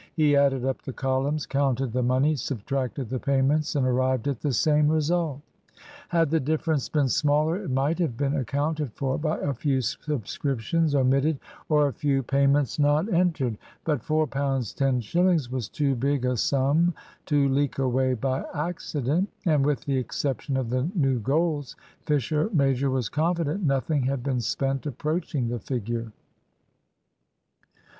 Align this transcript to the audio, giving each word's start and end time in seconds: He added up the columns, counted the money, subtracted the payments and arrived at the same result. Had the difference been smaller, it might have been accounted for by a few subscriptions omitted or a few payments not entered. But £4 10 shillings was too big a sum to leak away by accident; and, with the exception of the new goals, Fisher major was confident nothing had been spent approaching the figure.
He 0.15 0.35
added 0.35 0.65
up 0.65 0.81
the 0.81 0.93
columns, 0.93 1.45
counted 1.45 1.93
the 1.93 2.01
money, 2.01 2.35
subtracted 2.35 3.07
the 3.07 3.19
payments 3.19 3.75
and 3.75 3.85
arrived 3.85 4.27
at 4.27 4.39
the 4.39 4.51
same 4.51 4.87
result. 4.89 5.41
Had 6.09 6.31
the 6.31 6.39
difference 6.39 6.89
been 6.89 7.07
smaller, 7.07 7.63
it 7.65 7.69
might 7.69 7.99
have 7.99 8.17
been 8.17 8.35
accounted 8.35 8.91
for 8.93 9.19
by 9.19 9.37
a 9.37 9.53
few 9.53 9.79
subscriptions 9.79 10.95
omitted 10.95 11.37
or 11.69 11.85
a 11.87 11.93
few 11.93 12.23
payments 12.23 12.79
not 12.79 13.13
entered. 13.13 13.59
But 13.83 14.01
£4 14.01 14.73
10 14.75 15.01
shillings 15.01 15.51
was 15.51 15.69
too 15.69 15.93
big 15.93 16.25
a 16.25 16.35
sum 16.35 16.95
to 17.27 17.47
leak 17.49 17.77
away 17.77 18.15
by 18.15 18.43
accident; 18.55 19.29
and, 19.45 19.63
with 19.63 19.85
the 19.85 19.97
exception 19.97 20.57
of 20.57 20.71
the 20.71 20.89
new 20.95 21.19
goals, 21.19 21.75
Fisher 22.07 22.49
major 22.53 22.89
was 22.89 23.07
confident 23.07 23.61
nothing 23.63 24.01
had 24.01 24.23
been 24.23 24.41
spent 24.41 24.87
approaching 24.87 25.49
the 25.49 25.59
figure. 25.59 26.11